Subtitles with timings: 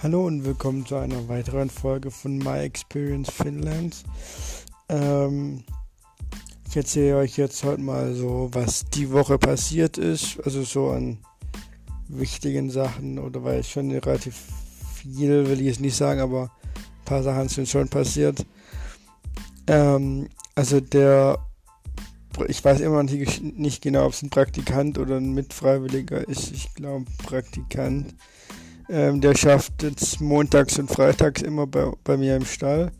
[0.00, 3.96] Hallo und willkommen zu einer weiteren Folge von My Experience Finland.
[4.88, 5.64] Ähm,
[6.68, 11.18] ich erzähle euch jetzt heute mal so, was die Woche passiert ist, also so an
[12.06, 14.36] wichtigen Sachen oder weil schon relativ
[14.94, 18.46] viel, will ich jetzt nicht sagen, aber ein paar Sachen sind schon passiert.
[19.66, 21.40] Ähm, also der,
[22.46, 26.52] ich weiß immer noch nicht genau, ob es ein Praktikant oder ein Mitfreiwilliger ist.
[26.52, 28.14] Ich glaube Praktikant
[28.88, 32.90] ähm, der schafft jetzt montags und freitags immer bei, bei mir im Stall.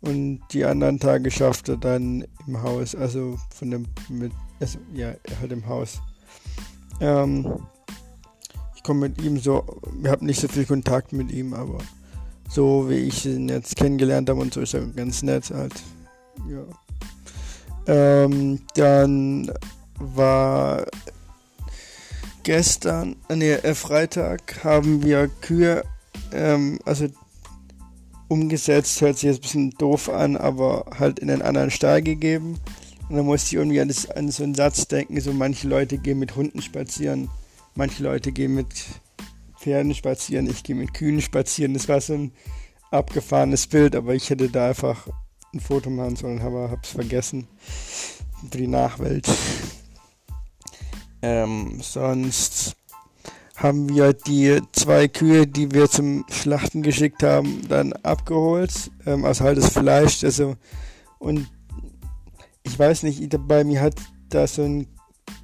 [0.00, 5.14] Und die anderen Tage schafft er dann im Haus, also von dem, mit, also, ja,
[5.40, 6.00] halt im Haus.
[7.00, 7.60] Ähm,
[8.74, 11.78] ich komme mit ihm so, wir haben nicht so viel Kontakt mit ihm, aber
[12.48, 15.74] so wie ich ihn jetzt kennengelernt habe und so ist er ganz nett halt.
[16.48, 16.64] Ja.
[17.86, 19.52] Ähm, dann
[19.98, 20.84] war
[22.42, 25.84] gestern, äh, nee, äh, Freitag haben wir Kühe,
[26.32, 27.06] ähm, also
[28.28, 32.58] umgesetzt, hört sich jetzt ein bisschen doof an, aber halt in einen anderen Stall gegeben.
[33.08, 35.98] Und dann musste ich irgendwie an, das, an so einen Satz denken, so manche Leute
[35.98, 37.28] gehen mit Hunden spazieren,
[37.74, 38.68] manche Leute gehen mit
[39.58, 41.74] Pferden spazieren, ich gehe mit Kühen spazieren.
[41.74, 42.32] Das war so ein
[42.90, 45.08] abgefahrenes Bild, aber ich hätte da einfach
[45.54, 47.46] ein Foto machen sollen, aber hab's vergessen.
[48.50, 49.28] Für die Nachwelt.
[51.22, 52.76] Ähm, sonst
[53.56, 58.90] haben wir die zwei Kühe, die wir zum Schlachten geschickt haben, dann abgeholt.
[59.06, 60.24] Ähm, also halt das Fleisch.
[60.24, 60.56] Also,
[61.18, 61.48] und
[62.64, 63.94] ich weiß nicht, bei mir hat
[64.28, 64.86] da so ein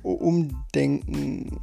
[0.03, 1.61] Umdenken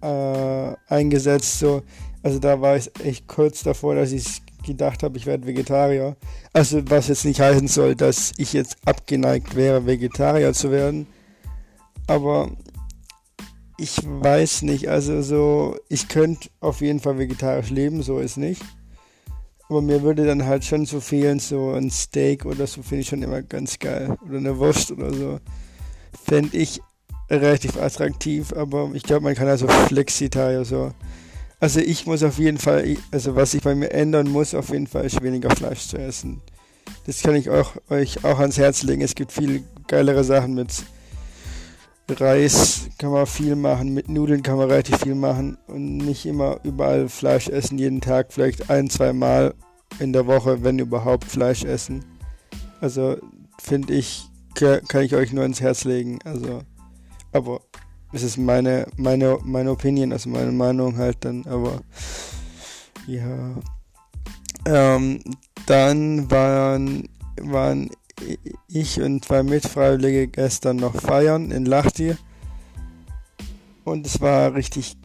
[0.00, 1.58] äh, eingesetzt.
[1.58, 1.82] So.
[2.22, 6.16] Also da war ich echt kurz davor, dass ich gedacht habe, ich werde Vegetarier.
[6.52, 11.06] Also was jetzt nicht heißen soll, dass ich jetzt abgeneigt wäre, Vegetarier zu werden.
[12.06, 12.50] Aber
[13.78, 18.62] ich weiß nicht, also so, ich könnte auf jeden Fall vegetarisch leben, so ist nicht.
[19.68, 23.08] Aber mir würde dann halt schon so fehlen, so ein Steak oder so finde ich
[23.08, 24.16] schon immer ganz geil.
[24.26, 25.38] Oder eine Wurst oder so.
[26.24, 26.80] Fände ich
[27.30, 30.92] relativ attraktiv, aber ich glaube, man kann also Flexitarier so.
[31.60, 34.86] Also ich muss auf jeden Fall, also was ich bei mir ändern muss, auf jeden
[34.86, 36.40] Fall ist weniger Fleisch zu essen.
[37.06, 39.02] Das kann ich auch, euch auch ans Herz legen.
[39.02, 40.72] Es gibt viel geilere Sachen mit
[42.10, 46.58] Reis kann man viel machen, mit Nudeln kann man relativ viel machen und nicht immer
[46.64, 49.54] überall Fleisch essen, jeden Tag vielleicht ein, zwei Mal
[49.98, 52.04] in der Woche, wenn überhaupt Fleisch essen.
[52.80, 53.16] Also
[53.60, 56.18] finde ich, kann ich euch nur ins Herz legen.
[56.24, 56.62] Also,
[57.32, 57.60] aber
[58.12, 61.82] es ist meine, meine, meine Opinion, also meine Meinung halt dann, aber
[63.06, 63.54] ja.
[64.64, 65.20] Ähm,
[65.66, 67.08] dann waren,
[67.40, 67.90] waren
[68.68, 72.16] ich und zwei Mitfreiwillige gestern noch feiern in Lachti.
[73.84, 74.96] Und es war richtig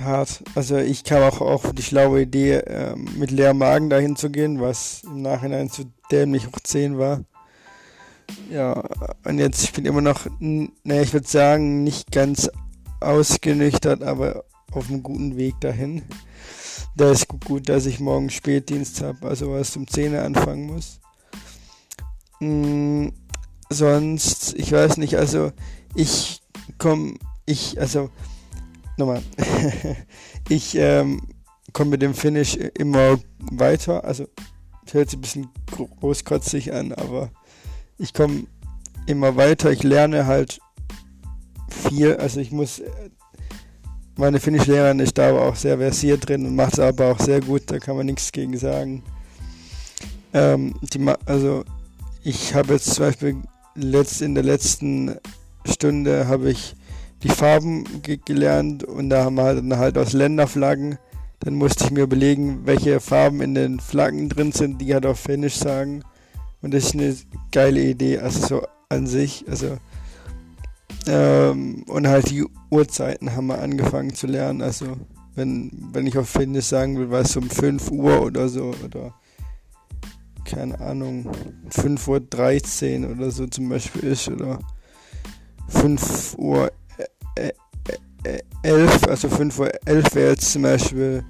[0.00, 0.42] hart.
[0.54, 4.60] Also ich kam auch auf die schlaue Idee, äh, mit leerem Magen dahin zu gehen,
[4.60, 7.24] was im Nachhinein zu dämlich hoch 10 war.
[8.50, 8.82] Ja,
[9.24, 12.50] und jetzt, ich bin immer noch, naja, ich würde sagen, nicht ganz
[13.00, 16.02] ausgenüchtert, aber auf einem guten Weg dahin.
[16.96, 21.00] Da ist gut, dass ich morgen Spätdienst habe, also was zum 10 anfangen muss.
[22.44, 23.12] Mh,
[23.70, 25.52] sonst, ich weiß nicht, also
[25.94, 26.42] ich
[26.78, 27.14] komme,
[27.46, 28.10] ich, also,
[28.96, 29.22] nochmal,
[30.48, 31.22] ich ähm,
[31.72, 34.26] komme mit dem Finish immer weiter, also
[34.92, 35.48] hört sich ein bisschen
[36.00, 37.30] großkotzig an, aber
[37.98, 38.44] ich komme
[39.06, 40.60] immer weiter, ich lerne halt
[41.68, 42.82] viel, also ich muss,
[44.16, 47.40] meine Finish-Lehrerin ist da aber auch sehr versiert drin und macht es aber auch sehr
[47.40, 49.02] gut, da kann man nichts gegen sagen.
[50.32, 51.64] Ähm, die, also
[52.24, 53.36] ich habe jetzt zum Beispiel
[53.74, 55.16] letzt, in der letzten
[55.66, 56.74] Stunde habe ich
[57.22, 60.98] die Farben ge gelernt und da haben wir halt, dann halt aus Länderflaggen.
[61.40, 65.20] Dann musste ich mir überlegen, welche Farben in den Flaggen drin sind, die halt auf
[65.20, 66.02] Finnisch sagen.
[66.62, 67.14] Und das ist eine
[67.52, 69.44] geile Idee, also so an sich.
[69.46, 69.76] Also
[71.06, 74.62] ähm, und halt die Uhrzeiten haben wir angefangen zu lernen.
[74.62, 74.96] Also
[75.34, 79.12] wenn, wenn ich auf Finnisch sagen will, war es um 5 Uhr oder so oder
[80.44, 81.30] keine Ahnung,
[81.70, 84.58] 5.13 Uhr oder so zum Beispiel ist oder
[85.68, 86.72] 5 Uhr
[88.62, 91.24] 11, also 5 Uhr 11 wäre jetzt zum Beispiel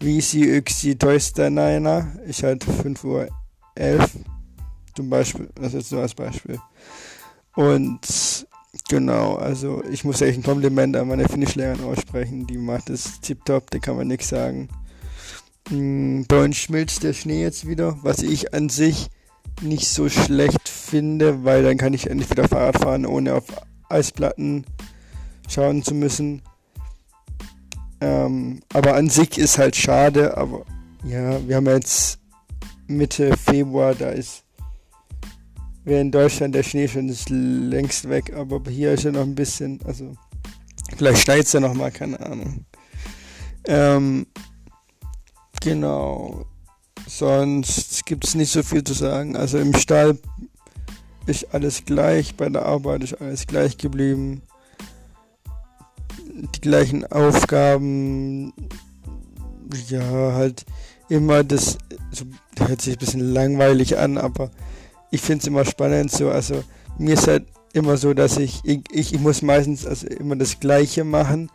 [0.00, 3.28] Visi Yksi Toista Naina, ich halt 5 Uhr
[3.74, 4.18] 11
[4.94, 6.58] zum Beispiel, das ist jetzt nur als Beispiel.
[7.54, 8.46] Und
[8.88, 13.70] genau, also ich muss echt ein Kompliment an meine Finnischlehrerin aussprechen, die macht das tiptop,
[13.70, 14.68] da kann man nichts sagen.
[15.68, 19.08] Hm, bei uns schmilzt der Schnee jetzt wieder, was ich an sich
[19.60, 23.44] nicht so schlecht finde, weil dann kann ich endlich wieder Fahrrad fahren, ohne auf
[23.88, 24.64] Eisplatten
[25.48, 26.42] schauen zu müssen.
[28.00, 30.64] Ähm, aber an sich ist halt schade, aber
[31.04, 32.20] ja, wir haben jetzt
[32.86, 34.44] Mitte Februar, da ist
[35.84, 37.08] wäre in Deutschland der Schnee schon
[37.70, 40.14] längst weg, aber hier ist ja noch ein bisschen, also
[40.96, 42.64] vielleicht schneit es ja noch mal, keine Ahnung.
[43.64, 44.26] Ähm,
[45.60, 46.46] genau.
[47.06, 49.36] Sonst gibt es nicht so viel zu sagen.
[49.36, 50.18] Also im Stall
[51.26, 54.42] ist alles gleich, bei der Arbeit ist alles gleich geblieben.
[56.54, 58.52] Die gleichen Aufgaben,
[59.88, 60.64] ja, halt
[61.08, 61.78] immer das,
[62.10, 62.24] so,
[62.58, 64.50] hört sich ein bisschen langweilig an, aber
[65.10, 66.30] ich finde es immer spannend so.
[66.30, 66.62] Also
[66.98, 71.04] mir ist halt immer so, dass ich, ich, ich muss meistens also immer das Gleiche
[71.04, 71.50] machen,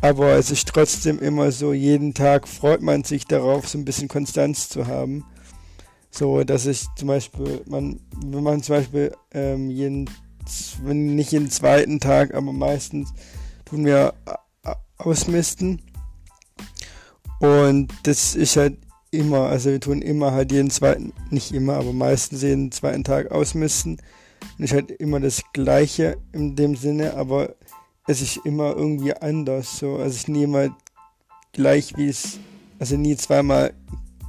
[0.00, 4.08] aber es ist trotzdem immer so, jeden Tag freut man sich darauf, so ein bisschen
[4.08, 5.24] Konstanz zu haben.
[6.10, 10.08] So, dass ich zum Beispiel, man, wenn man zum Beispiel ähm, jeden,
[10.82, 13.12] wenn nicht jeden zweiten Tag, aber meistens
[13.64, 14.14] tun wir
[14.98, 15.82] ausmisten.
[17.40, 18.78] Und das ist halt
[19.10, 23.30] immer, also wir tun immer halt jeden zweiten, nicht immer, aber meistens jeden zweiten Tag
[23.30, 23.98] ausmisten.
[24.58, 27.56] Und ist halt immer das Gleiche in dem Sinne, aber
[28.06, 29.78] es ist immer irgendwie anders.
[29.78, 30.68] So, also es ist nie immer
[31.52, 32.38] gleich wie es,
[32.78, 33.72] also nie zweimal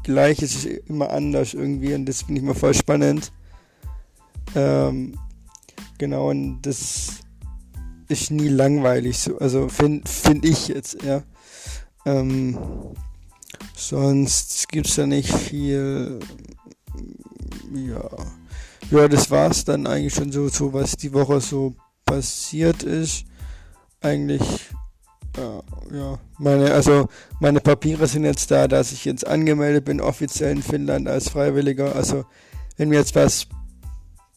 [0.03, 3.31] gleich, es ist immer anders irgendwie und das finde ich mal voll spannend.
[4.55, 5.17] Ähm,
[5.97, 7.19] genau, und das
[8.07, 11.23] ist nie langweilig, so, also finde find ich jetzt, ja.
[12.05, 12.57] Ähm,
[13.75, 16.19] sonst gibt es da nicht viel.
[17.73, 18.09] Ja.
[18.89, 21.75] Ja, das war's dann eigentlich schon so, so was die Woche so
[22.05, 23.25] passiert ist.
[24.01, 24.69] Eigentlich,
[25.37, 27.07] äh, ja, meine, also
[27.39, 31.95] meine Papiere sind jetzt da, dass ich jetzt angemeldet bin, offiziell in Finnland als Freiwilliger.
[31.95, 32.25] Also,
[32.77, 33.47] wenn mir jetzt was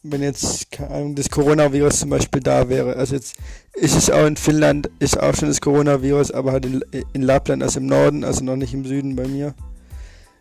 [0.03, 0.67] wenn jetzt
[1.15, 2.95] das Coronavirus zum Beispiel da wäre.
[2.95, 3.35] Also jetzt
[3.73, 6.83] ist es auch in Finnland, ist auch schon das Coronavirus, aber halt in,
[7.13, 9.53] in Lappland, also im Norden, also noch nicht im Süden bei mir.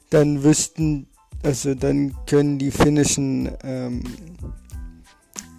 [0.09, 1.09] Dann wüssten,
[1.43, 4.03] also dann können die finnischen, ähm,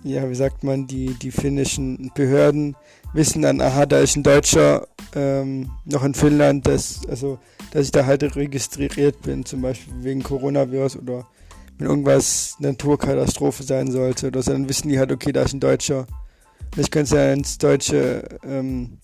[0.04, 2.76] ja, wie sagt man, die, die finnischen Behörden
[3.14, 7.40] wissen dann, aha, da ist ein Deutscher ähm, noch in Finnland, dass, also,
[7.72, 11.28] dass ich da halt registriert bin, zum Beispiel wegen Coronavirus oder
[11.78, 15.60] wenn irgendwas Naturkatastrophe sein sollte oder so, dann wissen die halt, okay, da ist ein
[15.60, 16.06] Deutscher.
[16.78, 19.00] Ich könnte es ja ins deutsche, ähm,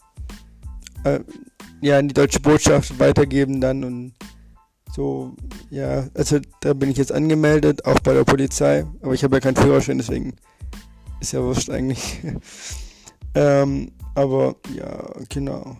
[1.04, 1.20] äh,
[1.82, 4.14] ja, in die deutsche Botschaft weitergeben dann und
[4.96, 5.36] so,
[5.70, 9.40] ja, also da bin ich jetzt angemeldet, auch bei der Polizei, aber ich habe ja
[9.42, 10.36] keinen Führerschein, deswegen
[11.20, 12.22] ist ja wurscht eigentlich.
[13.36, 15.78] ähm, aber ja, genau.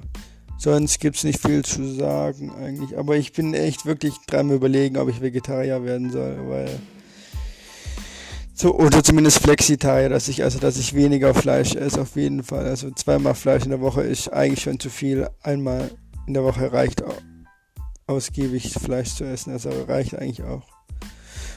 [0.60, 2.96] Sonst gibt es nicht viel zu sagen eigentlich.
[2.96, 6.80] Aber ich bin echt wirklich dran überlegen, ob ich Vegetarier werden soll, weil.
[8.54, 12.66] So, oder zumindest Flexitarier, dass ich, also dass ich weniger Fleisch esse, auf jeden Fall.
[12.66, 15.28] Also zweimal Fleisch in der Woche ist eigentlich schon zu viel.
[15.42, 15.90] Einmal
[16.28, 17.04] in der Woche reicht
[18.06, 20.68] ausgiebig Fleisch zu essen, also reicht eigentlich auch.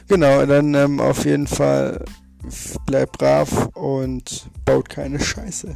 [0.07, 2.03] Genau, dann ähm, auf jeden Fall
[2.87, 5.75] bleibt brav und baut keine Scheiße.